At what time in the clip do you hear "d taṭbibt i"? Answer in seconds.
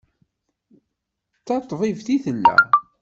1.35-2.17